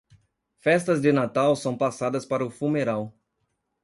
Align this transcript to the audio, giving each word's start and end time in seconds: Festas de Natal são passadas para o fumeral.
Festas 0.57 0.99
de 0.99 1.11
Natal 1.13 1.55
são 1.55 1.77
passadas 1.77 2.25
para 2.25 2.43
o 2.43 2.49
fumeral. 2.49 3.13